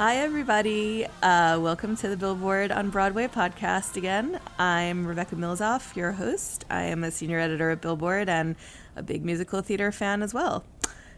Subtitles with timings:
[0.00, 1.04] Hi, everybody.
[1.22, 4.40] Uh, welcome to the Billboard on Broadway podcast again.
[4.58, 6.64] I'm Rebecca Milzoff, your host.
[6.70, 8.56] I am a senior editor at Billboard and
[8.96, 10.64] a big musical theater fan as well.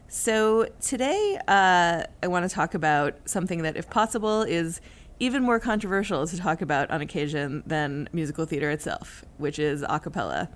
[0.08, 4.80] So, today uh, I want to talk about something that, if possible, is
[5.20, 10.00] even more controversial to talk about on occasion than musical theater itself, which is a
[10.00, 10.48] cappella.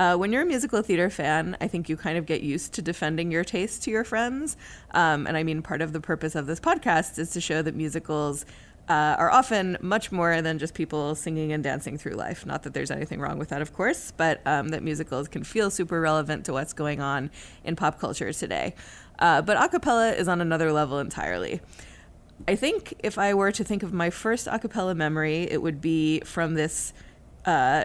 [0.00, 2.80] Uh, when you're a musical theater fan, I think you kind of get used to
[2.80, 4.56] defending your taste to your friends.
[4.92, 7.74] Um, and I mean, part of the purpose of this podcast is to show that
[7.74, 8.46] musicals
[8.88, 12.46] uh, are often much more than just people singing and dancing through life.
[12.46, 15.70] Not that there's anything wrong with that, of course, but um, that musicals can feel
[15.70, 17.30] super relevant to what's going on
[17.62, 18.74] in pop culture today.
[19.18, 21.60] Uh, but a cappella is on another level entirely.
[22.48, 25.82] I think if I were to think of my first a cappella memory, it would
[25.82, 26.94] be from this
[27.44, 27.84] uh,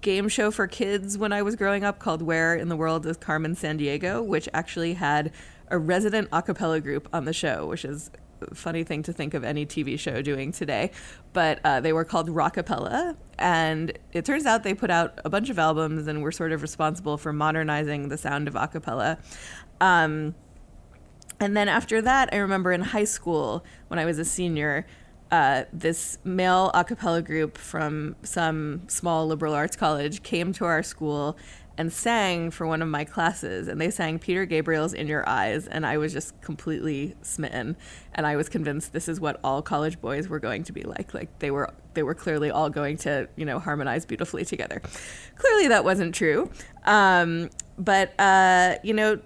[0.00, 3.16] game show for kids when I was growing up called Where in the World is
[3.16, 5.32] Carmen Sandiego, which actually had
[5.68, 9.34] a resident a cappella group on the show, which is a funny thing to think
[9.34, 10.90] of any TV show doing today.
[11.32, 13.16] But uh, they were called Rockapella.
[13.38, 16.62] And it turns out they put out a bunch of albums and were sort of
[16.62, 19.18] responsible for modernizing the sound of a cappella.
[19.80, 20.34] Um,
[21.40, 24.86] and then after that, I remember in high school when I was a senior,
[25.30, 30.82] uh, this male a cappella group from some small liberal arts college came to our
[30.82, 31.36] school
[31.76, 35.66] and sang for one of my classes and they sang Peter Gabriel's In Your Eyes
[35.66, 37.76] and I was just completely smitten.
[38.14, 41.14] And I was convinced this is what all college boys were going to be like.
[41.14, 44.80] Like they were they were clearly all going to you know harmonize beautifully together.
[45.36, 46.50] Clearly that wasn't true.
[46.84, 49.20] Um, but uh, you know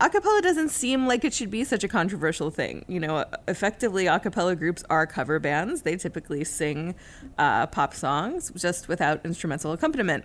[0.00, 2.84] acapella doesn't seem like it should be such a controversial thing.
[2.88, 5.82] You know, effectively, acapella groups are cover bands.
[5.82, 6.94] They typically sing
[7.36, 10.24] uh, pop songs just without instrumental accompaniment.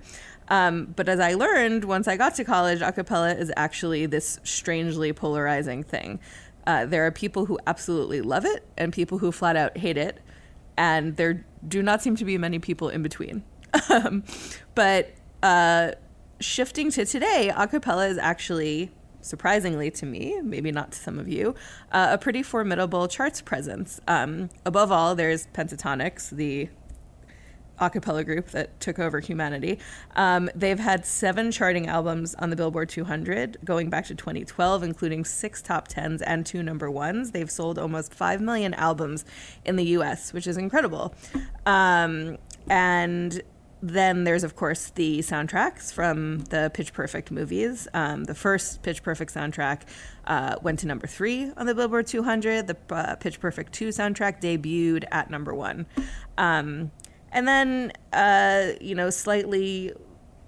[0.50, 5.12] Um, but as I learned once I got to college, acapella is actually this strangely
[5.12, 6.20] polarizing thing.
[6.68, 10.20] Uh, there are people who absolutely love it and people who flat out hate it,
[10.78, 13.44] and there do not seem to be many people in between.
[13.90, 14.24] um,
[14.76, 15.92] but uh,
[16.40, 18.92] shifting to today, acapella is actually
[19.24, 21.56] surprisingly to me, maybe not to some of you,
[21.92, 24.00] uh, a pretty formidable charts presence.
[24.08, 26.70] Um, above all, there's Pentatonix, the
[27.80, 29.80] a cappella group that took over humanity.
[30.16, 35.26] Um, they've had seven charting albums on the Billboard 200 going back to 2012, including
[35.26, 37.32] six top tens and two number ones.
[37.32, 39.26] They've sold almost 5 million albums
[39.66, 41.16] in the US, which is incredible.
[41.66, 42.38] Um,
[42.70, 43.42] and
[43.84, 47.86] then there's of course the soundtracks from the Pitch Perfect movies.
[47.94, 49.82] Um, the first Pitch Perfect soundtrack
[50.26, 52.68] uh, went to number three on the Billboard 200.
[52.68, 55.86] The uh, Pitch Perfect 2 soundtrack debuted at number one.
[56.38, 56.92] Um,
[57.34, 59.92] and then, uh, you know, slightly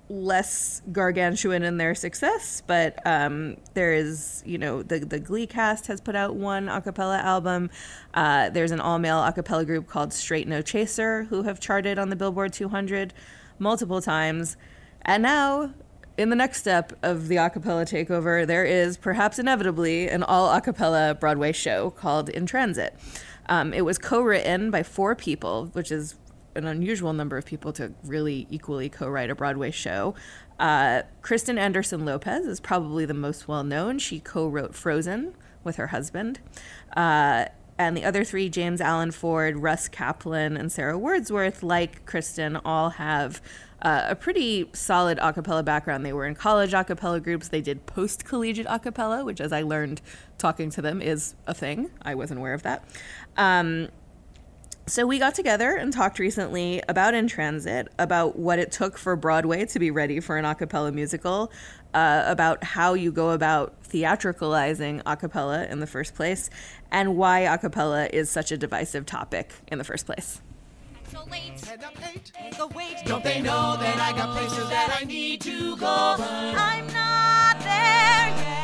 [0.09, 5.87] less gargantuan in their success, but um, there is, you know, the the Glee cast
[5.87, 7.69] has put out one a cappella album.
[8.13, 11.97] Uh, there's an all male a cappella group called Straight No Chaser who have charted
[11.97, 13.13] on the Billboard 200
[13.59, 14.57] multiple times,
[15.01, 15.73] and now.
[16.17, 20.49] In the next step of the a cappella takeover, there is perhaps inevitably an all
[20.49, 22.97] a cappella Broadway show called In Transit.
[23.47, 26.15] Um, it was co written by four people, which is
[26.55, 30.15] an unusual number of people to really equally co-write a Broadway show.
[30.59, 33.99] Uh, Kristen Anderson Lopez is probably the most well known.
[33.99, 36.39] She co-wrote Frozen with her husband.
[36.95, 37.45] Uh,
[37.77, 42.91] and the other three, James Allen Ford, Russ Kaplan, and Sara Wordsworth, like Kristen, all
[42.91, 43.41] have
[43.81, 46.05] uh, a pretty solid a cappella background.
[46.05, 47.49] They were in college a cappella groups.
[47.49, 50.01] They did post collegiate a cappella, which, as I learned
[50.37, 51.91] talking to them, is a thing.
[52.01, 52.85] I wasn't aware of that.
[53.35, 53.89] Um,
[54.87, 59.15] so we got together and talked recently about In Transit, about what it took for
[59.15, 61.51] Broadway to be ready for an a cappella musical,
[61.93, 66.49] uh, about how you go about theatricalizing a cappella in the first place,
[66.91, 70.41] and why a cappella is such a divisive topic in the first place.
[71.11, 71.57] so late.
[72.57, 72.97] The wait.
[73.05, 76.15] Don't they know that I got places that I need to go?
[76.19, 78.54] I'm not there yet.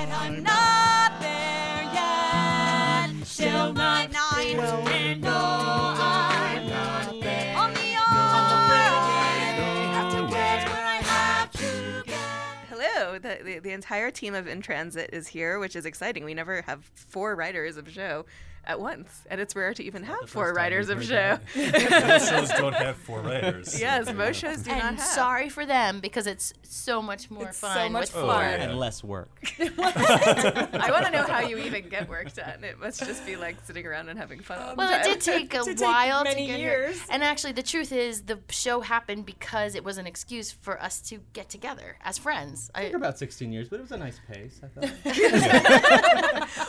[13.71, 16.25] The, entire team of In Transit is here, which is exciting.
[16.25, 18.25] We never have four writers of a show
[18.66, 21.38] at once, and it's rare to even have four writers of show.
[21.56, 23.80] Most shows don't have four writers.
[23.80, 25.08] yes, most shows do not and have.
[25.08, 28.30] sorry for them because it's so much more It's so fun much with oh, fun.
[28.30, 28.42] Oh, four.
[28.44, 28.63] yeah.
[28.69, 29.30] and less work.
[29.60, 32.63] I want to know how you even get work done.
[32.63, 34.60] It must just be like sitting around and having fun.
[34.60, 36.96] all the Well, it did take a did take while many to get years.
[36.96, 37.06] here.
[37.10, 41.02] And actually, the truth is, the show happened because it was an excuse for us
[41.10, 42.69] to get together as friends.
[42.75, 44.62] I, For about 16 years, but it was a nice pace.
[44.63, 44.90] I thought.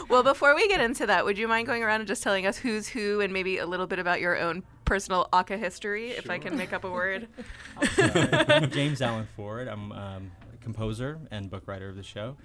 [0.09, 2.57] Well, before we get into that, would you mind going around and just telling us
[2.57, 6.39] who's who and maybe a little bit about your own personal Aka history, if I
[6.39, 7.29] can make up a word?
[7.99, 9.69] I'm James Allen Ford.
[9.69, 12.37] I'm um, a composer and book writer of the show,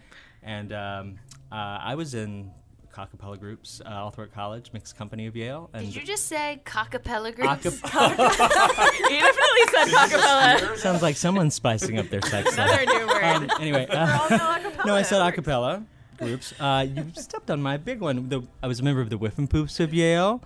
[0.44, 1.20] and um,
[1.52, 2.52] uh, I was in
[2.98, 5.70] acapella groups uh, all throughout college, mixed company of Yale.
[5.74, 7.82] And did you just say cockapella groups?
[7.82, 8.20] Acap-
[9.10, 10.78] you definitely said acapella.
[10.80, 12.68] sounds like someone's spicing up their sex life.
[12.68, 13.24] Another new word.
[13.24, 15.86] Um, anyway, uh, no, I said It acapella
[16.18, 16.54] groups.
[16.60, 18.30] Uh, you stepped on my big one.
[18.30, 20.42] The, I was a member of the Whiffenpoofs of Yale,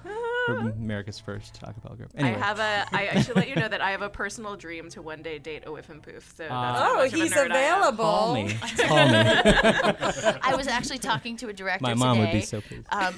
[0.47, 2.11] America's first acapella group.
[2.17, 2.85] Anyway, I have a.
[2.95, 5.37] I, I should let you know that I have a personal dream to one day
[5.39, 6.23] date a Whiffenpoof.
[6.35, 6.89] So that's Ah.
[6.91, 8.03] Oh, much of a he's nerd I available.
[8.03, 8.53] call me.
[8.77, 9.13] Call me.
[10.43, 12.87] I was actually talking to a director My mom would be so pleased.
[12.91, 13.13] Um,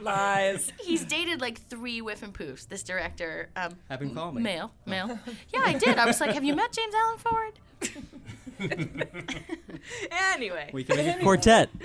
[0.00, 0.72] Lies.
[0.80, 2.68] he's dated like three Whiffenpoofs.
[2.68, 4.42] This director, um, Have him call me.
[4.42, 5.18] male, male.
[5.52, 5.98] Yeah, I did.
[5.98, 7.58] I was like, "Have you met James Allen Ford?"
[10.34, 11.70] Anyway, We can make a quartet.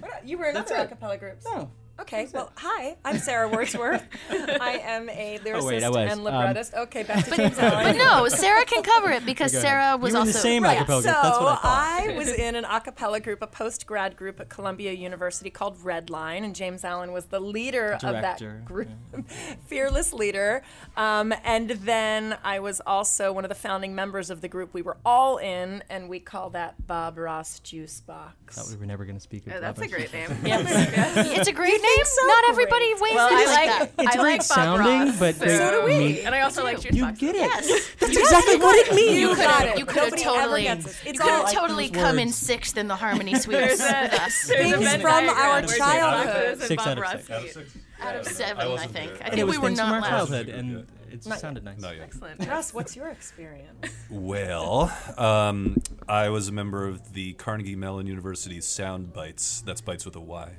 [0.00, 0.90] What, you were in That's other it.
[1.00, 1.44] acapella groups.
[1.48, 1.68] Oh.
[2.00, 4.04] Okay, well, hi, I'm Sara Wordsworth.
[4.30, 5.96] I am a lyricist Oh, wait, I was.
[6.12, 6.72] and Um, librettist.
[6.74, 7.84] okay, back to James Allen.
[7.84, 9.58] But no, Sara can cover it because Go.
[9.58, 11.22] Sara was you were in the same Right, acapella so group.
[11.22, 12.14] That's what I thought.
[12.16, 16.44] was in an a cappella group, a post grad group at Columbia University called Redline,
[16.44, 18.88] and James Allen was the leader of that group,
[19.66, 20.62] fearless leader.
[20.96, 24.72] Um, and then I was also one of the founding members of the group.
[24.72, 28.54] We were all in, and we call that Bob Ross Juice Box.
[28.54, 30.30] thought we were never going to speak of Oh, that's a great name.
[30.44, 31.87] Yes, It's a great name.
[32.04, 32.50] So Not great.
[32.50, 34.04] everybody weighs Well, it I like like that.
[34.04, 35.98] It's I great like Bob sounding, Ross, but so, great So do we.
[35.98, 36.20] meat.
[36.24, 37.20] And I also like juice You boxes.
[37.20, 37.38] get it.
[37.40, 37.90] Yes.
[38.00, 39.12] That's exactly what it means.
[39.20, 39.70] You You could got have.
[39.70, 39.78] it.
[39.78, 40.66] You could have totally.
[40.66, 40.78] it.
[41.06, 43.80] You could have totally come in sixth in the harmony suites with
[44.14, 44.42] us.
[44.44, 46.48] Things from our where childhood.
[46.52, 47.30] And Six Bob out of Ross six.
[47.30, 47.52] Out of meet.
[47.54, 47.78] six?
[48.00, 49.12] Out of I seven, I, think.
[49.22, 50.08] I think it we were not our last.
[50.08, 51.80] childhood, and it sounded nice.
[51.80, 51.94] Not.
[52.00, 52.46] Excellent.
[52.46, 53.92] Russ, what's your experience?
[54.08, 55.76] Well, um,
[56.08, 59.62] I was a member of the Carnegie Mellon University Sound Bites.
[59.62, 60.52] That's Bites with a Y.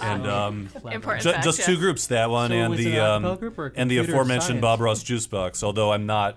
[0.00, 1.66] And um, Important ju- fact, just yeah.
[1.66, 3.72] two groups, that one So and was it the an um, acapella group or a
[3.74, 4.60] and the computer aforementioned science?
[4.60, 5.62] Bob Ross Juice Box.
[5.62, 6.36] Although I'm not.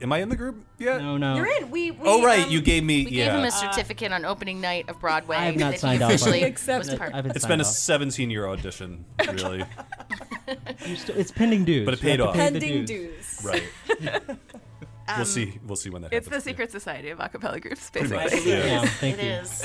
[0.00, 1.00] Am I in the group yet?
[1.00, 1.36] No, no.
[1.36, 1.70] You're in.
[1.70, 1.90] We.
[1.90, 3.06] we Oh right, um, you gave me.
[3.06, 3.26] We yeah.
[3.26, 5.36] gave him a certificate on opening night of Broadway.
[5.36, 6.48] I have not that signed he off on officially it.
[6.48, 6.90] Accepted.
[6.92, 7.14] was part.
[7.14, 7.68] I've been it's signed been a off.
[7.72, 9.64] 17 year audition, really.
[10.86, 11.84] You still- it's pending dues.
[11.84, 12.34] But it You have paid to off.
[12.36, 13.38] pay the pending dues.
[13.38, 14.30] dues.
[15.08, 15.16] right.
[15.18, 15.58] we'll see.
[15.66, 16.18] We'll see when that happens.
[16.26, 16.44] It's the happens.
[16.44, 18.50] secret society of acapella groups, basically.
[18.50, 18.66] yeah.
[18.66, 19.30] Yeah, thank It you.
[19.30, 19.64] is.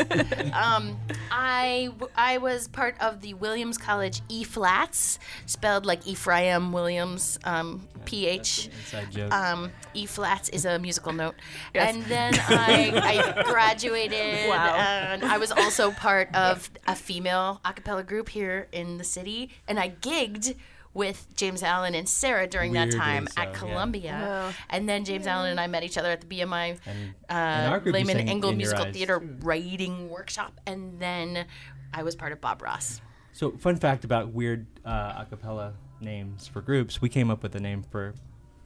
[0.53, 0.98] um,
[1.31, 7.39] I w- I was part of the Williams College E flats, spelled like Ephraim Williams,
[7.43, 8.67] um, PH.
[8.67, 9.31] Inside joke.
[9.33, 11.36] Um, e flats is a musical note.
[11.74, 11.93] Yes.
[11.93, 14.50] And then I, I graduated.
[14.50, 14.75] Wow.
[14.75, 19.50] And I was also part of a female a cappella group here in the city.
[19.67, 20.55] And I gigged
[20.93, 23.53] with James Allen and Sara during that time so, at yeah.
[23.53, 24.53] Columbia.
[24.69, 27.74] And then James Allen and I met each other at the BMI And- uh, and
[27.74, 28.93] our group you Lehman Engel Musical Eyes.
[28.93, 30.60] Theater writing workshop.
[30.67, 31.45] And then
[31.93, 33.01] I was part of Bob Ross.
[33.33, 37.55] So, fun fact about weird uh, a cappella names for groups: we came up with
[37.55, 38.13] a name for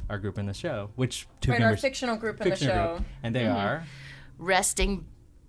[0.09, 2.95] our group in the show, which two Right, our members fictional group in the show.
[2.95, 3.83] group, and they are
[4.37, 5.05] Resting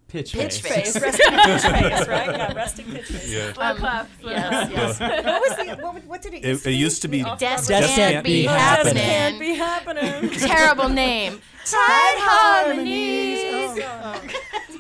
[0.09, 0.97] Pitch, Pitch Face.
[0.97, 1.03] Face.
[1.03, 2.31] Resting pitch face, right?
[2.31, 3.29] Yeah, resting pitch face.
[3.33, 3.53] Yeah.
[3.53, 4.71] Slow um, clap, slow clap.
[4.71, 5.25] Yes, yes.
[5.25, 5.83] What was the?
[5.83, 6.45] What, what did it?
[6.45, 7.23] It, it used to be.
[7.25, 8.95] Off- Death Death can't, can't be be Just happening.
[9.03, 10.05] can't be happening.
[10.05, 10.31] happening.
[10.39, 11.41] Terrible name.
[11.67, 13.39] Tight harmonies.
[13.53, 14.31] Oh, God.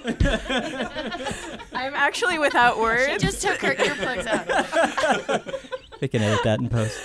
[0.04, 3.12] Oh, I I'm actually without words.
[3.12, 5.54] She just took her earplugs out.
[5.99, 6.97] They can edit that in post.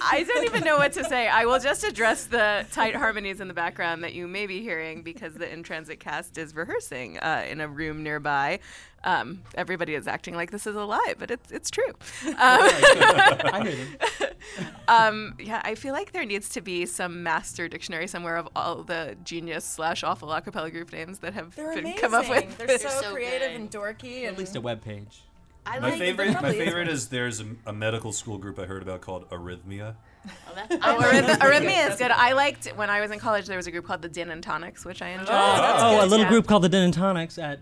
[0.00, 1.28] I don't even know what to say.
[1.28, 5.02] I will just address the tight harmonies in the background that you may be hearing
[5.02, 8.60] because the in transit cast is rehearsing uh, in a room nearby.
[9.04, 11.92] Um, everybody is acting like this is a lie, but it's it's true.
[12.26, 14.28] Um, I hear them.
[14.88, 18.82] um, yeah, I feel like there needs to be some master dictionary somewhere of all
[18.82, 22.00] the genius slash awful acapella group names that have They're been amazing.
[22.00, 22.58] come up with.
[22.66, 23.60] They're so, so creative good.
[23.60, 24.24] and dorky.
[24.24, 25.22] At least a web page.
[25.70, 28.58] I My like favorite, my probably is favorite is there's a, a medical school group
[28.58, 29.94] I heard about called Arrhythmia.
[30.26, 32.10] Oh, that's, Oh, Arrhyth- Arrhythmia is good.
[32.10, 33.46] I liked when I was in college.
[33.46, 35.28] There was a group called the Din and Tonics, which I enjoyed.
[35.30, 36.28] Oh, a little Yeah.
[36.30, 37.60] group called the Denatonics at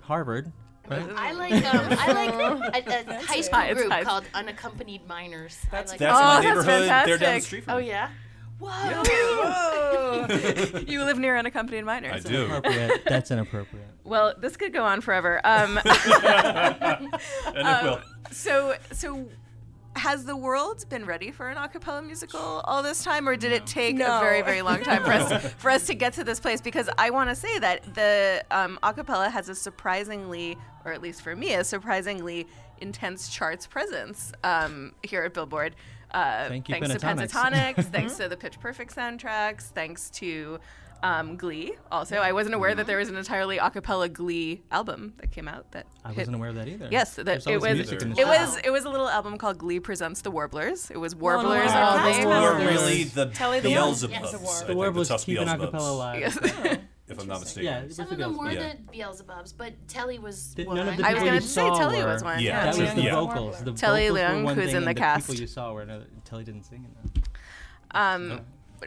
[0.00, 0.52] Harvard.
[0.88, 1.08] Right?
[1.16, 5.56] I like um, I like a, a high school group high- called Unaccompanied Minors.
[5.70, 6.66] That's like That's Oh, my that's neighborhood.
[6.66, 7.42] They're down the fantastic.
[7.44, 8.10] street from Oh yeah.
[8.60, 10.26] Whoa!
[10.86, 12.24] you live near unaccompanied minors.
[12.26, 12.44] I do.
[12.44, 13.02] Inappropriate.
[13.06, 13.86] That's inappropriate.
[14.04, 15.40] Well, this could go on forever.
[15.50, 17.08] Um, And
[17.54, 18.00] it will.
[18.30, 19.28] so, so
[19.96, 23.52] has the world been ready for an a cappella musical all this time, or did
[23.52, 26.38] it take a very, very long time for us for us to get to this
[26.40, 26.60] place?
[26.60, 31.02] Because I want to say that the um, a cappella has a surprisingly, or at
[31.02, 32.46] least for me, a surprisingly
[32.78, 35.74] intense charts presence um, here at Billboard.
[36.12, 37.30] Uh, Thank you, thanks to Pentatonix.
[37.30, 40.58] Pentatonix, thanks to the Pitch Perfect soundtracks, thanks to
[41.02, 41.72] um, Glee.
[41.90, 45.48] Also, I wasn't aware that there was an entirely a cappella Glee album that came
[45.48, 45.70] out.
[45.72, 46.88] That I hit- wasn't aware of that either.
[46.90, 47.74] Yes, that it was.
[47.74, 48.28] music in the It show.
[48.28, 48.58] was.
[48.64, 50.90] It was a little album called Glee presents the Warblers.
[50.90, 51.88] It was Warblers wow.
[51.90, 52.22] all That's day.
[52.24, 52.32] cool.
[52.32, 52.66] Warblers.
[52.66, 54.10] really the Telly the Beelzebubs.
[54.10, 54.34] Yes.
[54.34, 56.20] I The think The Warblers Tusk keeping Beelzebubs, acapella alive.
[56.20, 56.78] Yes.
[57.10, 57.64] If I'm not mistaken.
[57.64, 58.86] Yeah, it was Some the of them were Beelzebubs.
[58.92, 60.76] the Beelzebubs, but Telly was Did- one.
[60.76, 62.40] None of the I was gonna say saw Telly was one.
[62.40, 63.14] Yeah, That was the Yeah.
[63.14, 63.62] vocals.
[63.62, 65.26] The Telly vocals were Leung, one who's thing, in the and cast.
[65.28, 66.06] people you saw were another.
[66.24, 67.22] Telly didn't sing in them.
[67.92, 68.40] Um,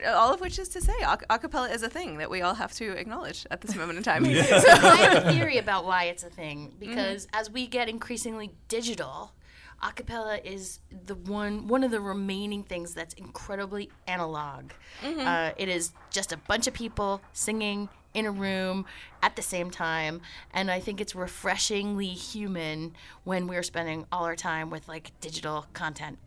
[0.08, 0.94] all of which is to say,
[1.30, 4.04] a cappella is a thing that we all have to acknowledge at this moment in
[4.04, 4.26] time.
[4.26, 6.80] I have a theory about why it's a thing Mm-hmm.
[6.80, 9.34] because as we get increasingly digital,
[9.84, 14.72] acapella is the one one of the remaining things that's incredibly analog.
[15.04, 15.20] Mm-hmm.
[15.20, 18.86] Uh, it is just a bunch of people singing in a room
[19.22, 20.22] at the same time,
[20.54, 22.94] and I think it's refreshingly human
[23.24, 26.18] when we're spending all our time with like digital content.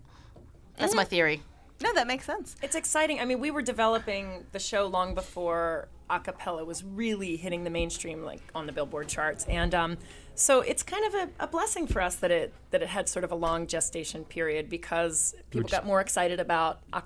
[0.77, 0.97] That's Mm-hmm.
[0.97, 1.43] my theory.
[1.83, 2.57] no, that makes sense.
[2.63, 3.21] It's exciting.
[3.21, 7.71] I mean, we were developing the show long before a cappella was really hitting the
[7.71, 9.97] mainstream, like on the Billboard charts, and um,
[10.35, 13.25] so it's kind of a, a blessing for us that it that it had sort
[13.25, 17.01] of a long gestation period because people got more excited about a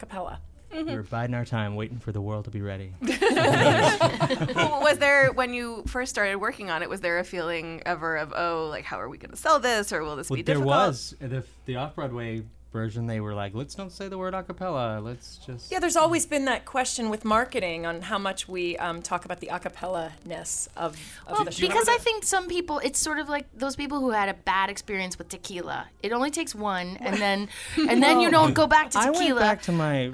[0.70, 0.90] cappella.
[0.90, 2.92] We were biding our time, waiting for the world to be ready.
[3.02, 6.88] Was there when you first started working on it?
[6.88, 9.92] Was there a feeling ever of oh, like how are we going to sell this,
[9.92, 10.76] or will this Well, be there difficult?
[10.76, 13.06] was the the off Broadway version.
[13.06, 15.02] They were like, let's don't say the word acapella.
[15.02, 15.70] Let's just.
[15.70, 19.40] Yeah, there's always been that question with marketing on how much we um, talk about
[19.40, 20.96] the a cappella ness of,
[21.26, 21.66] of Well, the show.
[21.66, 24.70] because I think some people, it's sort of like those people who had a bad
[24.70, 25.88] experience with tequila.
[26.02, 29.24] It only takes one, and then and then you don't go back to tequila I
[29.24, 30.12] went back to my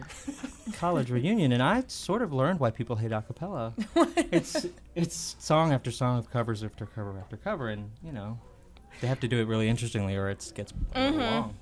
[0.74, 3.72] college reunion, and I sort of learned why people hate acapella.
[4.32, 8.38] it's it's song after song of covers after cover after cover, and you know
[9.00, 11.54] they have to do it really interestingly, or it gets a little long.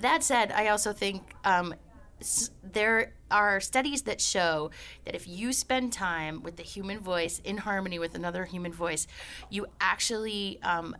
[0.00, 1.74] That said, I also think um,
[2.20, 4.70] s- there are studies that show
[5.04, 9.06] that if you spend time with the human voice in harmony with another human voice,
[9.50, 10.60] you actually.
[10.62, 10.96] Um,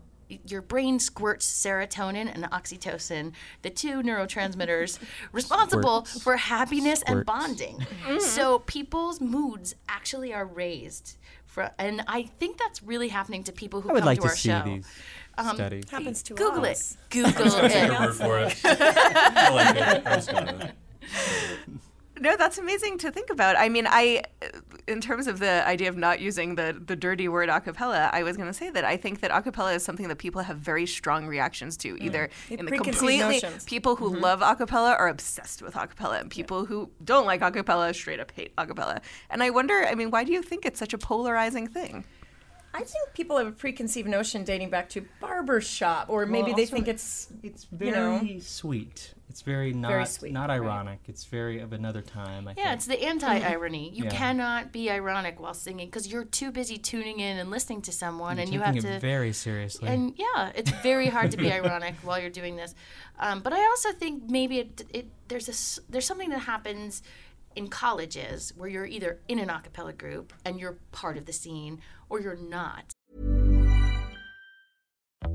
[0.49, 3.30] your brain squirts serotonin and oxytocin,
[3.62, 4.99] the two neurotransmitters
[5.33, 6.21] responsible Squirts.
[6.25, 7.26] for happiness and Squirts.
[7.26, 7.87] bonding.
[8.18, 11.16] So people's moods actually are raised.
[11.45, 14.23] For, and I think that's really happening to people who I would come like to
[14.23, 14.62] to our show.
[14.64, 14.85] these
[15.38, 15.85] Um, studies.
[15.90, 16.73] happens to Google it.
[16.73, 16.97] us.
[17.11, 17.33] Google
[17.69, 17.90] Take it.
[17.90, 18.59] your word for it.
[18.64, 20.07] I like it.
[20.07, 20.73] I was gonna-
[22.19, 23.57] No, that's amazing to think about.
[23.59, 24.23] I mean, I,
[24.88, 28.38] in terms of the idea of not using the the dirty word acapella, I was
[28.38, 31.26] going to say that I think that acapella is something that people have very strong
[31.26, 32.02] reactions to.
[32.02, 33.64] Either in the completely notions.
[33.64, 38.19] people who love acapella are obsessed with acapella, and people who don't like acapella straight
[38.19, 39.02] up hate acapella.
[39.28, 42.07] And I wonder, I mean, why do you think it's such a polarizing thing?
[42.76, 46.66] I think people have a preconceived notion dating back to barbershop, or maybe Well, they
[46.66, 48.18] think it's It's you know.
[48.18, 49.14] very sweet.
[49.30, 50.56] It's very not sweet, not right.
[50.61, 51.00] ironic.
[51.09, 52.49] It's very of another time.
[52.49, 52.75] I Yeah, think.
[52.76, 53.90] it's the anti-irony.
[53.90, 54.11] You Yeah.
[54.11, 58.38] cannot be ironic while singing because you're too busy tuning in and listening to someone,
[58.38, 59.00] and you taking have to.
[59.00, 59.88] very seriously.
[59.88, 62.75] and yeah, it's very hard to be ironic while you're doing this.
[63.18, 67.02] Um, but I also think maybe it, it there's a s- there's something that happens
[67.57, 71.33] in colleges where you're either in an a cappella group and you're part of the
[71.33, 72.93] scene, or you're not.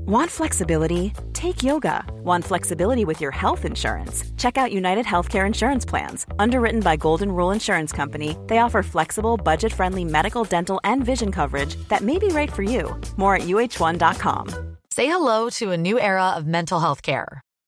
[0.06, 1.12] Want flexibility?
[1.32, 2.04] Take yoga.
[2.24, 4.24] Want flexibility with your health insurance?
[4.36, 6.26] Check out United Healthcare Insurance Plans.
[6.38, 11.30] Underwritten by Golden Rule Insurance Company, they offer flexible, budget friendly medical, dental, and vision
[11.30, 13.00] coverage that may be right for you.
[13.16, 14.76] More at uh1.com.
[14.90, 17.40] Say hello to a new era of mental health care.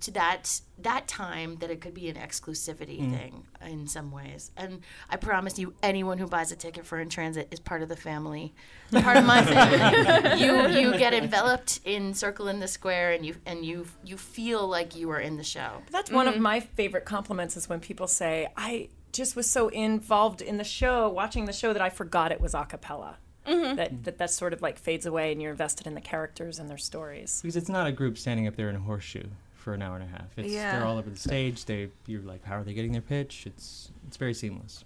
[0.00, 3.16] to that that time that it could be an exclusivity Mm.
[3.16, 4.50] thing in some ways.
[4.56, 7.88] And I promise you, anyone who buys a ticket for in transit is part of
[7.88, 8.52] the family,
[8.92, 10.42] part of my family.
[10.44, 14.66] you you get enveloped in Circle in the Square, and you and you you feel
[14.66, 15.82] like you are in the show.
[15.90, 20.40] That's one of my favorite compliments is when people say, I just was so involved
[20.40, 23.18] in the show, watching the show, that I forgot it was a cappella.
[23.46, 23.76] Mhm.
[23.76, 26.70] That, that that sort of like fades away and you're invested in the characters and
[26.70, 27.40] their stories.
[27.42, 29.26] Because it's not a group standing up there in a horseshoe
[29.62, 30.26] for an hour and a half.
[30.36, 30.76] It's Yeah.
[30.76, 31.64] they're all over the stage.
[31.66, 33.44] They you're like, how are they getting their pitch?
[33.46, 34.84] It's it's very seamless.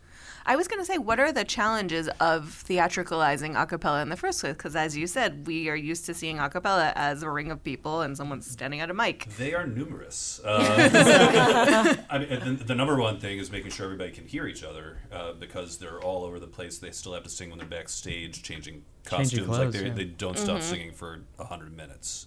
[0.49, 4.17] I was going to say, what are the challenges of theatricalizing a cappella in the
[4.17, 4.53] first place?
[4.53, 7.63] Because as you said, we are used to seeing a cappella as a ring of
[7.65, 9.27] people and someone standing at a mic.
[9.37, 10.41] They are numerous.
[10.47, 14.63] Uh, I mean, the, the number one thing is making sure everybody can hear each
[14.63, 16.79] other uh, because they're all over the place.
[16.79, 19.49] They still have to sing when they're backstage, changing costumes.
[19.49, 19.95] like clothes, they, yeah.
[19.95, 20.63] they don't stop Mhm.
[20.63, 22.27] singing for hundred minutes.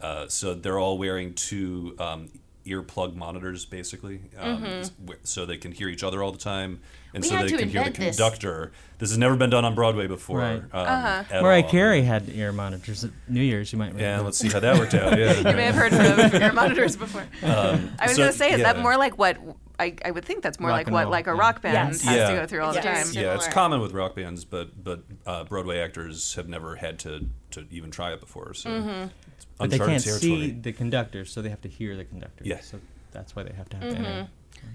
[0.00, 2.28] Uh, so they're all wearing two um,
[2.66, 4.90] earplug monitors, basically, um, Mhm.
[5.24, 6.80] so they can hear each other all the time,
[7.14, 8.16] and We so they can hear the invent this.
[8.16, 8.72] conductor.
[8.98, 10.38] This has never been done on Broadway before.
[10.40, 10.56] Right.
[10.58, 11.22] Um, Uh-huh.
[11.42, 11.70] Mariah all.
[11.70, 13.72] Carey had ear monitors at New Year's.
[13.72, 13.94] You might.
[13.98, 15.12] Yeah, let's see how that worked out.
[15.18, 17.22] Yeah, You may have heard of ear monitors before.
[17.42, 19.38] Um, I was so- going to say, is that more like what
[19.80, 21.38] I, I would think that's more Rock like what roll, like a yeah.
[21.38, 22.02] rock band Yes.
[22.02, 22.30] has Yeah.
[22.30, 23.06] to go through all the time.
[23.12, 27.26] Yeah, it's common with rock bands, but but uh, Broadway actors have never had to,
[27.52, 28.52] to even try it before.
[28.54, 29.10] So Mhm.
[29.60, 30.20] It's But they can't territory.
[30.20, 32.44] see the conductors, so they have to hear the conductor.
[32.46, 32.60] Yeah.
[32.60, 32.78] So
[33.12, 33.90] that's why they have to have Mhm.
[33.92, 34.28] the inner.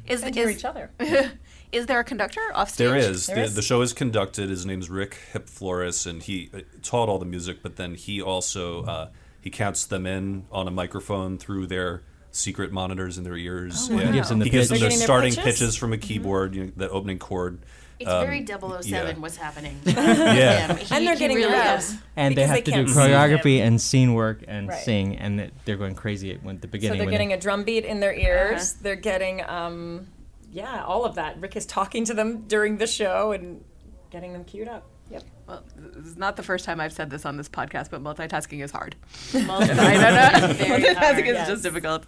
[0.08, 0.92] Is, And is hear each other.
[1.72, 2.88] is there a conductor off stage?
[2.88, 3.28] There is.
[3.28, 3.56] There the, is?
[3.56, 4.50] the show is conducted.
[4.50, 7.58] His name's Rick Hip Flores, and he uh, taught all the music.
[7.62, 9.10] But then he also uh,
[9.42, 13.88] he counts them in on a microphone through their secret monitors in their ears.
[13.92, 14.02] Oh, wow.
[14.02, 15.44] and Gives them the he gives them their They're their starting pitches?
[15.60, 17.60] pitches from a keyboard, you know, that opening chord.
[18.04, 19.14] It's Um, very 007 yeah.
[19.22, 19.80] what's happening.
[19.86, 20.76] Yeah.
[20.76, 21.96] He- And they're getting really their is.
[22.16, 24.84] And they have they to do choreography and scene work and Right.
[24.84, 26.98] sing, and that they're going crazy at the beginning.
[27.00, 28.74] So they're getting they, a drum beat in their ears.
[28.74, 30.08] They're getting, um,
[30.52, 31.40] yeah, all of that.
[31.42, 33.64] Rick is talking to them during the show and
[34.12, 34.88] getting them queued up.
[35.10, 35.24] Yep.
[35.48, 38.64] Well, this is not the first time I've said this on this podcast, but multitasking
[38.64, 38.96] is hard.
[39.32, 40.50] Multitasking I don't know.
[40.50, 41.48] is multitasking hard, is yes.
[41.50, 42.06] just difficult.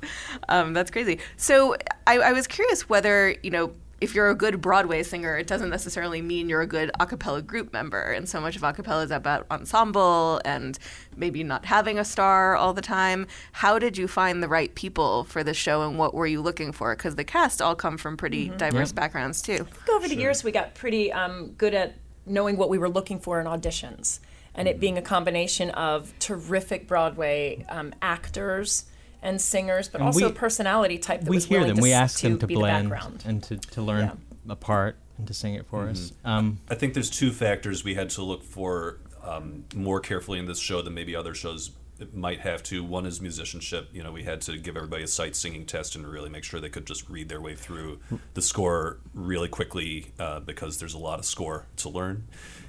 [0.47, 1.19] Um, that's crazy.
[1.35, 1.75] So
[2.07, 3.73] I, I was curious whether you know
[4.05, 7.41] if you're a good Broadway singer, it doesn't necessarily mean you're a good a cappella
[7.41, 8.11] group member.
[8.11, 10.77] And so much of a cappella is about ensemble and
[11.17, 13.25] maybe not having a star all the time.
[13.51, 16.71] How did you find the right people for the show, and what were you looking
[16.71, 16.95] for?
[16.95, 18.57] Because the cast all come from pretty Mhm.
[18.57, 18.95] diverse Yep.
[18.95, 19.57] backgrounds too.
[19.65, 21.95] think over the years we got pretty um, good at
[22.27, 24.19] knowing what we were looking for in auditions
[24.53, 28.85] and it being a combination of terrific broadway um, actors
[29.25, 31.77] and singers but And also we- personality type that we was hear willing them.
[31.77, 33.23] to, We s- ask them to be the blend background.
[33.25, 34.11] and to, to learn
[34.47, 36.11] a part and to sing it for us.
[36.23, 36.29] Mhm.
[36.29, 40.45] Um, I think there's two factors we had to look for um, more carefully in
[40.45, 41.71] this show than maybe other shows
[42.13, 42.83] might have to.
[42.83, 43.89] One is musicianship.
[43.91, 46.59] You know, we had to give everybody a sight singing test and really make sure
[46.59, 47.99] they could just read their way through
[48.35, 52.27] the score really quickly uh, because there's a lot of score to learn.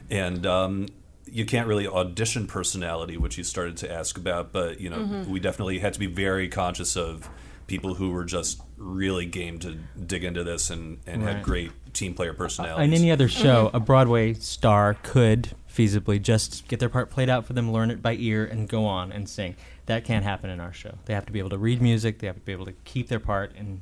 [0.08, 0.86] And um,
[1.26, 5.26] you can't really audition personality, which you started to ask about, but you know, Mhm.
[5.26, 7.28] we definitely had to be very conscious of
[7.66, 12.14] people who were just really game to dig into this and, and had great team
[12.14, 12.86] player personalities.
[12.86, 17.44] in any other show, a Broadway star could feasibly just get their part played out
[17.44, 19.56] for them, learn it by ear, and go on and sing.
[19.86, 20.94] That can't happen in our show.
[21.06, 22.18] They have to be able to read music.
[22.20, 23.80] They have to be able to keep their part in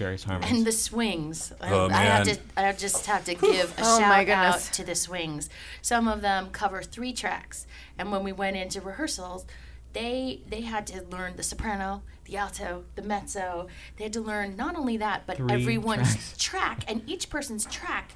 [0.00, 0.50] various harmonies.
[0.56, 1.52] And the swings.
[1.60, 2.38] I, Oh, I have to.
[2.56, 5.48] I just have to give a Oh, shout my out to the swings.
[5.82, 7.66] Some of them cover three tracks,
[7.98, 9.44] and when we went into rehearsals,
[9.92, 13.68] they they had to learn the soprano, the alto, the mezzo.
[13.96, 16.34] They had to learn not only that, but Three everyone's tracks.
[16.38, 18.12] track, and each person's track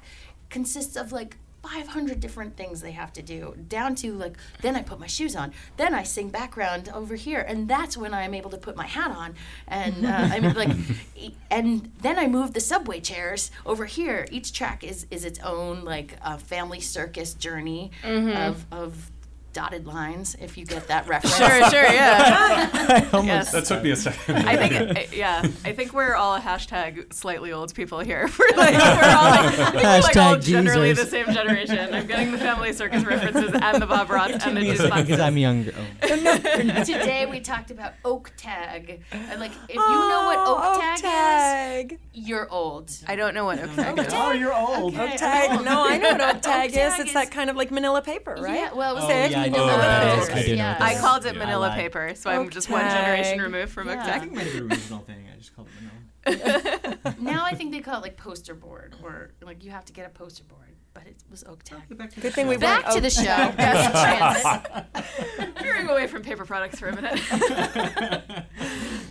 [0.49, 4.81] consists of like 500 different things they have to do, down to like, then I
[4.83, 8.51] put my shoes on, then I sing background over here, and that's when I'm able
[8.51, 9.33] to put my hat on.
[9.67, 10.69] And uh, I mean, like,
[11.17, 14.27] e- and then I move the subway chairs over here.
[14.31, 19.11] Each track is, is its own, like, uh, family circus journey of, of
[19.55, 21.37] dotted lines, if you get that reference.
[21.37, 23.07] Sure, sure, yeah.
[23.13, 23.53] Almost.
[23.53, 24.35] That took me a second.
[24.47, 28.29] I think, I- yeah, I think we're all hashtag slightly old people here.
[28.37, 31.93] We're like, we're all like, we're like all Hashtag generally the same generation.
[31.93, 35.19] I'm getting the Family Circus references and the Bob Ross and the because jukebox.
[35.19, 35.73] I'm younger.
[35.73, 36.83] Oh.
[36.83, 39.01] Today we talked about oak tag.
[39.11, 41.93] And like, if you know what oak oh, tag, tag.
[41.93, 42.91] is, you're old.
[43.07, 43.75] I don't know what oak mm.
[43.75, 44.13] tag is.
[44.13, 44.93] Oh, you're old.
[44.93, 45.63] Okay, Oak tag.
[45.63, 46.75] No, I know what oak tag is.
[46.75, 48.55] tag It's is- that kind of like manila paper, right?
[48.55, 50.21] Yeah, well, it was Oh, thick yeah, I do manila know what that paper.
[50.21, 50.29] is.
[50.29, 50.71] I do know yeah.
[50.73, 51.01] what that I is.
[51.01, 51.75] called it Yeah, I Manila lied.
[51.79, 53.41] paper, so I'm just one generation tag.
[53.41, 54.03] removed from oak Yeah.
[54.03, 54.15] tag.
[54.15, 55.27] I think it might have been an original thing.
[55.33, 57.15] I just called it Manila.
[57.19, 60.07] Now I think they call it like poster board, or like you have to get
[60.07, 60.61] a poster board,
[60.93, 61.81] but it was oak tag.
[62.19, 63.21] Good thing we Back went to the show.
[63.57, 65.53] Yes, transit.
[65.61, 67.19] Veering away from paper products for a minute.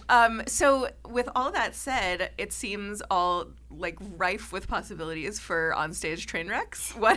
[0.09, 3.47] um, so, with all that said, it seems all
[3.79, 6.93] like rife with possibilities for onstage train wrecks.
[6.99, 7.17] What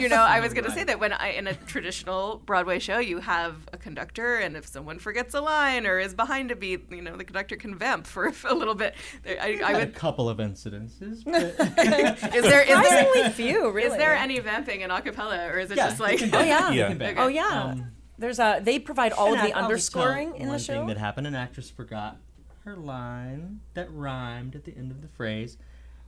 [0.00, 2.98] you know, I was going to say that when I in a traditional Broadway show,
[2.98, 6.90] you have a conductor, and if someone forgets a line or is behind a beat,
[6.90, 8.94] you know, the conductor can vamp for a little bit.
[9.26, 11.22] I, I I had a couple of incidences.
[11.32, 13.88] But Is there is there Surprisingly few, really.
[13.88, 16.20] is there any vamping in acapella, or is it Yeah, just like?
[16.32, 16.70] Oh yeah.
[16.70, 16.88] Yeah.
[16.88, 17.14] Okay.
[17.16, 17.62] Oh yeah.
[17.72, 18.60] Um, There's a.
[18.62, 20.72] They provide all of the I- I'll underscoring in one the show.
[20.74, 22.16] One thing that happened: an actress forgot
[22.64, 25.58] her line that rhymed at the end of the phrase,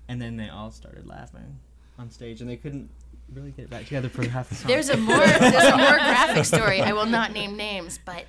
[0.08, 1.58] and then they all started laughing
[1.98, 2.90] on stage, and they couldn't
[3.32, 4.68] really get it back together for half the song.
[4.68, 6.80] There's a more there's a more graphic story.
[6.80, 8.24] I will not name names, but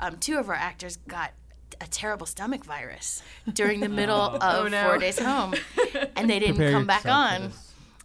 [0.00, 1.32] um, two of our actors got
[1.80, 4.84] a terrible stomach virus during the middle of Oh, no.
[4.84, 5.54] Four Days Home,
[6.16, 7.52] and they didn't Prepare come back on.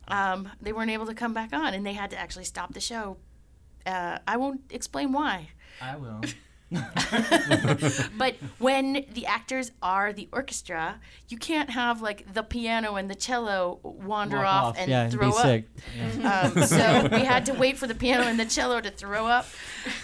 [0.07, 2.79] Um, they weren't able to come back on, and they had to actually stop the
[2.79, 3.17] show.
[3.85, 5.49] Uh, I won't explain why.
[5.81, 6.21] I will.
[8.17, 10.99] But when the actors are the orchestra,
[11.29, 15.09] you can't have like the piano and the cello wander Walk off, off, and yeah,
[15.09, 15.61] throw up.
[15.97, 16.51] Yeah.
[16.55, 19.45] Um, so we had to wait for the piano and the cello to throw up.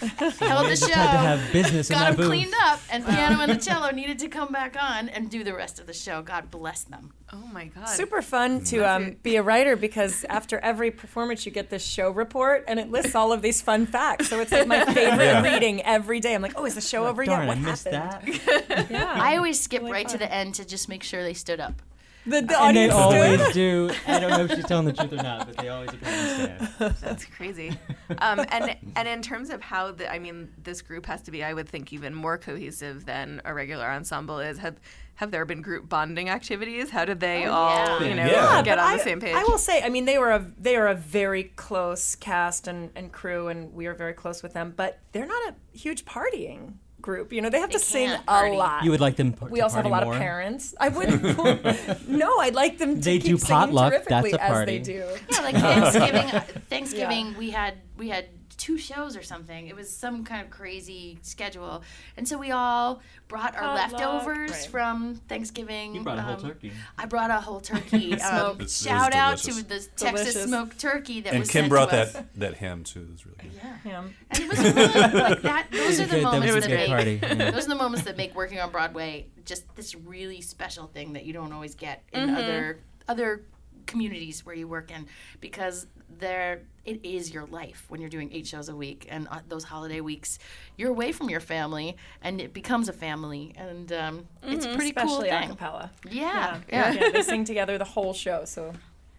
[0.00, 0.92] Held the show.
[0.94, 2.26] Had to have business in got them booth.
[2.26, 5.54] cleaned up, and piano and the cello needed to come back on and do the
[5.54, 6.22] rest of the show.
[6.22, 7.12] God bless them.
[7.32, 7.88] Oh my god.
[7.88, 12.10] Super fun to um, be a writer because after every performance you get this show
[12.10, 14.28] report and it lists all of these fun facts.
[14.28, 15.42] So it's like my favorite Yeah.
[15.42, 16.34] reading every day.
[16.34, 17.48] I'm like, oh, is the show over Darn, yet?
[17.48, 18.34] What I happened?
[18.68, 18.86] that.
[18.90, 19.14] Yeah.
[19.16, 21.80] I always skip right to the end to just make sure they stood up.
[22.26, 23.90] The, the and they always do.
[24.06, 26.44] I don't know if she's telling the truth or not, but they always apparently
[26.78, 26.96] stand.
[27.00, 27.76] That's crazy.
[28.18, 31.44] Um, and and in terms of how the, I mean, this group has to be,
[31.44, 34.58] I would think, even more cohesive than a regular ensemble is.
[34.58, 34.80] Have
[35.16, 36.90] have there been group bonding activities?
[36.90, 38.08] How did they all, yeah.
[38.08, 38.62] you know, Yeah.
[38.62, 39.34] get but on I, the same page?
[39.34, 42.90] I will say, I mean, they were a they are a very close cast and,
[42.96, 44.72] and crew, and we are very close with them.
[44.76, 47.32] But they're not a huge partying group.
[47.32, 48.82] You know, they have to sing can't a lot.
[48.82, 49.34] You would like them.
[49.34, 50.74] par- we to also have a lot party of parents.
[50.80, 51.22] I wouldn't.
[52.08, 54.78] no, I'd like them to They keep do singing potluck, terrifically that's a as party.
[54.78, 55.06] they do.
[55.30, 56.40] Yeah, like Thanksgiving.
[56.70, 59.68] Thanksgiving, we had we had two shows or something.
[59.68, 61.82] It was some kind of crazy schedule,
[62.16, 64.66] and so we all brought our Potluck, leftovers right.
[64.70, 65.94] from Thanksgiving.
[65.94, 66.72] You brought a whole um, turkey.
[66.98, 68.12] I brought a whole turkey.
[68.20, 70.44] um, It's- shout was out to the Texas Delicious.
[70.44, 72.12] smoked turkey that And was Kim sent brought to us.
[72.12, 73.00] that that ham too.
[73.02, 73.52] It was really good.
[73.62, 73.76] Yeah.
[73.84, 74.04] Yeah.
[74.30, 75.66] And it was really like that.
[75.72, 77.50] Those are the moments that make party, yeah.
[77.50, 81.24] those are the moments that make working on Broadway just this really special thing that
[81.24, 82.36] you don't always get in Mm-hmm.
[82.36, 83.42] other other
[83.86, 85.06] communities where you work in
[85.40, 85.86] because
[86.18, 89.64] there it is your life when you're doing eight shows a week and uh, those
[89.64, 90.38] holiday weeks
[90.76, 94.98] you're away from your family and it becomes a family and um, it's pretty Mm-hmm.
[94.98, 95.48] Especially cool a thing.
[95.50, 95.90] cappella.
[96.10, 96.92] Yeah, Yeah.
[96.92, 97.10] yeah.
[97.10, 98.72] They sing together the whole show, so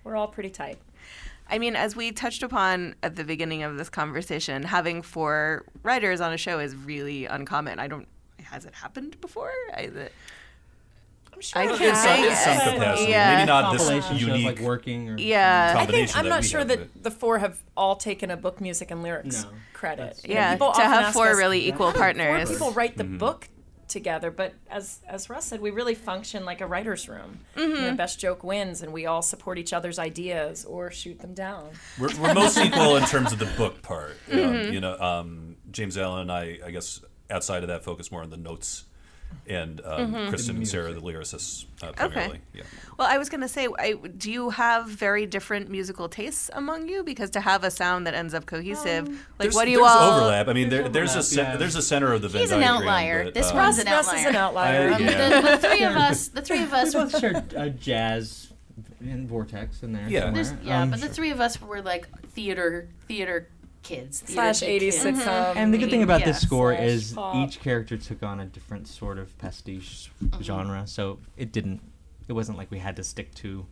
[0.03, 0.77] we're all pretty tight.
[1.49, 6.21] I mean, as we touched upon at the beginning of this conversation, having four writers
[6.21, 7.77] on a show is really uncommon.
[7.79, 8.07] I don't.
[8.43, 9.51] Has it happened before?
[9.75, 10.09] I, the,
[11.35, 12.01] I'm sure I it could has.
[12.03, 13.35] say In some capacity, Yeah.
[13.35, 15.75] maybe not this Compilation shows unique like working or yeah.
[15.77, 18.89] I think I'm not sure have, that the four have all taken a book, music,
[18.91, 19.49] and lyrics No.
[19.73, 20.01] credit.
[20.03, 21.99] That's- You know, yeah, people to often have ask four us, really equal "How do
[21.99, 22.47] partners.
[22.49, 23.17] Four people write the Mm-hmm.
[23.17, 23.49] book
[23.87, 27.41] together, but as as Russ said, we really function like a writer's room.
[27.55, 27.81] You Mm-hmm.
[27.83, 31.69] know, best joke wins, and we all support each other's ideas or shoot them down.
[31.99, 34.15] We're, we're most equal in terms of the book part.
[34.31, 34.73] Um, Mm-hmm.
[34.73, 38.29] You know, um, James Allen and I, I guess, outside of that, focus more on
[38.31, 38.85] the notes,
[39.47, 40.29] and um, Mm-hmm.
[40.29, 42.39] Kristen and Sarah, the lyricists, uh, primarily.
[42.53, 42.63] Yeah.
[42.97, 46.87] Well, I was going to say, I, do you have very different musical tastes among
[46.89, 47.03] you?
[47.03, 49.07] Because to have a sound that ends up cohesive,
[49.39, 50.17] like what do you there's all?
[50.19, 50.47] overlap.
[50.47, 51.57] I mean, there, there's a overlap, yeah.
[51.57, 53.23] there's a center of the Venn He's an diagram, outlier.
[53.25, 54.89] but, This um, one's Russ, an Russ is an outlier.
[54.89, 54.91] outlier.
[54.91, 55.41] I- Um, Yeah.
[55.41, 58.51] the, the three of us, the three of us, We both share a jazz
[59.01, 60.07] and Vortex in there.
[60.09, 60.21] Yeah.
[60.43, 60.59] Somewhere.
[60.63, 63.47] yeah, Um, but the three of us were like theater theater
[63.85, 64.23] kids.
[64.25, 65.19] Slash kid 80s kids.
[65.21, 65.55] sitcom.
[65.55, 66.27] And the good thing about Yeah.
[66.27, 67.35] this score Slash is pop.
[67.35, 70.41] each character took on a different sort of pastiche mm-hmm.
[70.41, 71.81] genre, so it didn't.
[72.27, 73.65] It wasn't like we had to stick to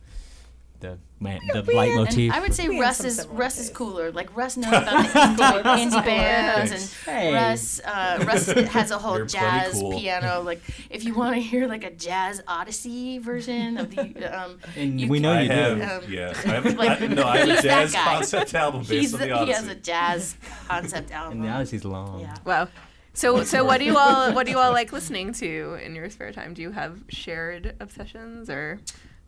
[0.84, 2.30] the ma- the And leitmotif.
[2.32, 4.12] I would say We Russ is similar Russ is cooler.
[4.12, 7.04] Like Russ knows about the indie, indie bands, and Thanks.
[7.04, 7.32] Hey.
[7.34, 9.98] Russ uh, Russ has a whole You're jazz cool.
[9.98, 10.42] piano.
[10.42, 14.00] Like if you want to hear like a jazz Odyssey version of the
[14.44, 15.82] um, And you we know I you have, do.
[16.06, 16.32] Um, yeah.
[16.44, 18.04] I have, like, I, no, I have a jazz guy.
[18.04, 19.46] concept album based he's on the, the Odyssey.
[19.46, 20.36] he has a jazz
[20.68, 21.38] concept album.
[21.38, 22.20] And the Odyssey's long.
[22.20, 22.34] Yeah.
[22.44, 22.68] Wow.
[23.16, 26.10] So so what do you all what do you all like listening to in your
[26.10, 26.52] spare time?
[26.52, 28.80] Do you have shared obsessions or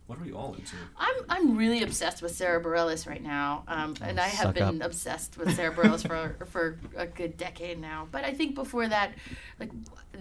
[0.07, 0.77] What are we all into?
[0.97, 4.87] I'm I'm really obsessed with Sara Bareilles right now, um, and I have been up.
[4.87, 8.07] obsessed with Sara Bareilles for for a good decade now.
[8.13, 9.13] But I think before that,
[9.59, 9.71] like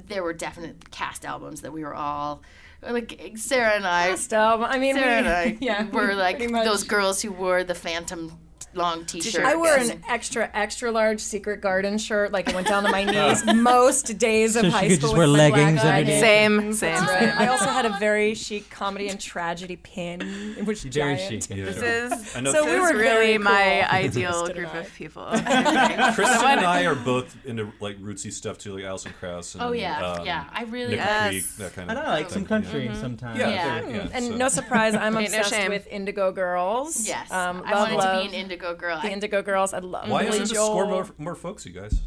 [0.07, 2.41] there were definite cast albums that we were all
[2.81, 4.09] like Sara and I.
[4.09, 4.67] Cast album.
[4.69, 8.37] I mean, Sara we- and I yeah, were like those girls who wore the Phantom
[8.75, 9.43] long T-shirt.
[9.45, 13.03] I wore an extra, extra large Secret Garden shirt, like it went down to my
[13.11, 14.97] knees most days of So high school.
[15.09, 17.03] just wear with my leggings black Same, same.
[17.03, 17.33] Right.
[17.35, 20.21] I also had a very chic comedy and tragedy pin,
[20.65, 21.43] which Very giant.
[21.43, 21.57] chic.
[21.57, 21.65] Yeah.
[21.65, 23.97] this is I know So this we is were really very my cool.
[23.99, 25.25] ideal group of people.
[25.25, 29.53] Kristen and I are both into like rootsy stuff too, like Alison Krauss.
[29.55, 31.29] And, Oh, yeah, um, yeah, I really- Nick Yes.
[31.31, 32.03] Creek, that kind I of.
[32.03, 32.93] know, like some thing, country Yeah.
[33.01, 33.39] sometimes.
[33.39, 33.87] Yeah, Yeah.
[33.87, 37.07] yeah, And so- no surprise, I'm Ain't no obsessed with Indigo Girls.
[37.07, 38.99] Yes, um, I wanted love to be an Indigo girl.
[39.01, 39.73] the Indigo Girls.
[39.73, 40.09] I love.
[40.09, 40.65] Why Billy isn't the Joel.
[40.67, 42.01] score more, more folksy, guys?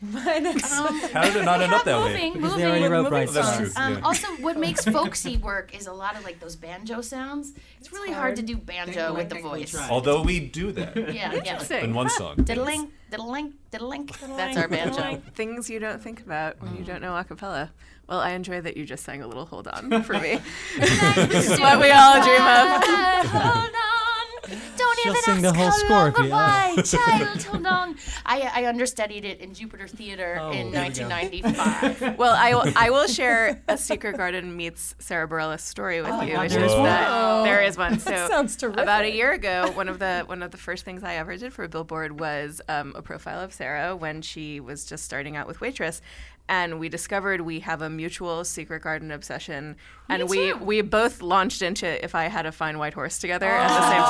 [0.00, 2.12] um, How did it not end up that way?
[2.12, 2.58] moving, Because moving.
[2.60, 3.74] they already wrote Bright Oh, that's Songs.
[3.74, 3.82] true.
[3.82, 4.00] Um, yeah.
[4.04, 7.52] Also, what makes folksy work is a lot of like those banjo sounds.
[7.80, 8.36] It's really hard.
[8.36, 9.76] to do banjo with the voice.
[9.90, 11.78] Although we do that Yeah, yeah.
[11.82, 12.36] in one song.
[12.36, 14.08] Diddling, diddling, diddling.
[14.36, 15.20] That's our banjo.
[15.34, 17.72] Things you don't think about when you don't know a cappella.
[18.08, 20.38] Well, I enjoy that you just sang a little "Hold On" for me.
[20.78, 23.74] this is what we all dream of.
[25.12, 27.42] Hold She'll even sing the whole score long if you- why, child.
[27.44, 27.96] Hold on.
[28.26, 32.18] I, I understudied it in Jupiter Theater Oh, in here we 1995.
[32.18, 36.38] Well, I will, I will share a Secret Garden meets Sara Bareilles story with you,
[36.38, 36.82] which is Whoa.
[36.84, 37.98] that there is one.
[38.08, 38.80] So sounds terrific.
[38.82, 41.52] about a year ago, one of the one of the first things I ever did
[41.52, 45.46] for a billboard was um, a profile of Sara when she was just starting out
[45.46, 46.00] with waitress.
[46.48, 49.76] And we discovered we have a mutual Secret Garden obsession,
[50.08, 53.68] and we we both launched into if I had a fine white horse together at
[53.68, 54.02] the same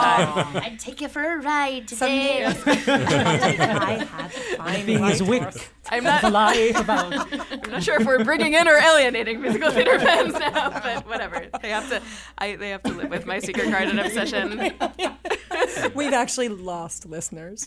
[0.55, 0.57] time.
[0.65, 2.45] I'd take you for a ride today.
[2.87, 5.69] I had to find Being my his horse.
[5.91, 7.33] I'm not life about.
[7.33, 11.49] I'm not sure if we're bringing in or alienating musical theater fans now, but whatever.
[11.61, 12.01] They have to,
[12.39, 14.75] I, they have to live with my secret garden obsession.
[15.95, 17.67] We've actually lost listeners.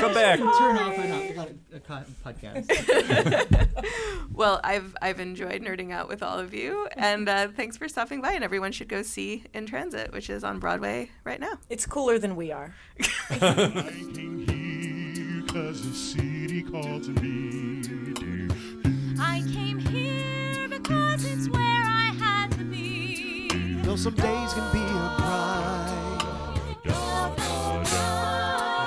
[0.00, 0.38] Come back.
[0.38, 1.80] Turn off and I got a, a
[2.24, 3.68] podcast.
[4.32, 8.20] Well, I've I've enjoyed nerding out with all of you, and uh, thanks for stopping
[8.20, 8.32] by.
[8.32, 11.58] And everyone should go see In Transit, which is on Broadway right now.
[11.68, 12.74] It's cooler than we are.
[13.30, 13.38] I
[14.12, 14.54] came here
[15.54, 17.80] Cause the city called to me.
[19.20, 23.48] I came here because it's where I had to be.
[23.82, 25.73] Though some days can be a grind.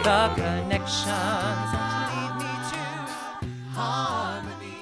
[0.08, 0.48] The.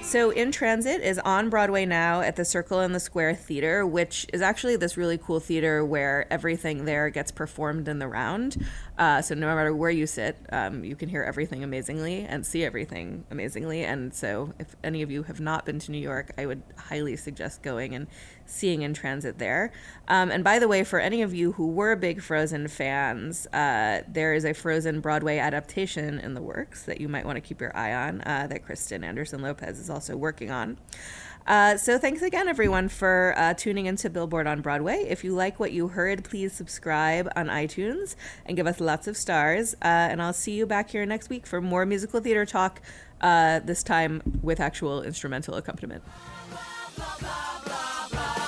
[0.06, 4.24] So, In Transit is on Broadway now at the Circle in the Square Theater, which
[4.32, 8.64] is actually this really cool theater where everything there gets performed in the round.
[8.98, 12.64] Uh, so, no matter where you sit, um, you can hear everything amazingly and see
[12.64, 13.84] everything amazingly.
[13.84, 17.16] And so, if any of you have not been to New York, I would highly
[17.16, 18.06] suggest going and
[18.46, 19.72] seeing In Transit there.
[20.08, 24.02] Um, and by the way, for any of you who were big Frozen fans, uh,
[24.08, 27.60] there is a Frozen Broadway adaptation in the works that you might want to keep
[27.60, 30.78] your eye on uh, that Kristen Anderson Lopez is also working on.
[31.46, 35.06] Uh, so thanks again, everyone, for uh, tuning into Billboard on Broadway.
[35.08, 39.16] If you like what you heard, please subscribe on iTunes and give us lots of
[39.16, 39.74] stars.
[39.74, 42.80] Uh, and I'll see you back here next week for more musical theater talk,
[43.20, 46.02] uh, this time with actual instrumental accompaniment.
[46.96, 48.45] Blah, blah, blah.